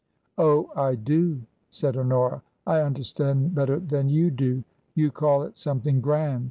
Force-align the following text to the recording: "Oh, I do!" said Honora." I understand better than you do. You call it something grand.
"Oh, 0.39 0.71
I 0.75 0.95
do!" 0.95 1.43
said 1.69 1.95
Honora." 1.95 2.41
I 2.65 2.81
understand 2.81 3.53
better 3.53 3.79
than 3.79 4.09
you 4.09 4.31
do. 4.31 4.63
You 4.95 5.11
call 5.11 5.43
it 5.43 5.59
something 5.59 6.01
grand. 6.01 6.39